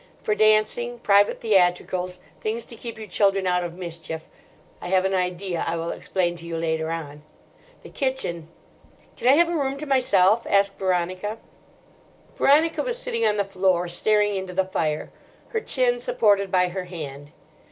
For 0.23 0.33
dancing, 0.33 0.97
private 0.97 1.39
theatricals—things 1.41 2.65
to 2.65 2.75
keep 2.75 2.97
you 2.97 3.05
children 3.05 3.45
out 3.45 3.63
of 3.63 3.77
mischief—I 3.77 4.87
have 4.87 5.05
an 5.05 5.13
idea 5.13 5.63
I 5.67 5.75
will 5.75 5.91
explain 5.91 6.35
to 6.37 6.47
you 6.47 6.57
later 6.57 6.89
on. 6.89 7.21
The 7.83 7.89
kitchen—" 7.89 8.47
"Can 9.15 9.27
I 9.27 9.33
have 9.33 9.47
a 9.47 9.53
room 9.55 9.77
to 9.77 9.85
myself?" 9.85 10.47
asked 10.49 10.73
Veronica. 10.79 11.37
Veronica 12.35 12.81
was 12.81 12.97
sitting 12.97 13.27
on 13.27 13.37
the 13.37 13.43
floor, 13.43 13.87
staring 13.87 14.33
into 14.35 14.53
the 14.53 14.65
fire, 14.65 15.11
her 15.49 15.61
chin 15.61 15.99
supported 15.99 16.49
by 16.49 16.69
her 16.69 16.85
hand. 16.85 17.31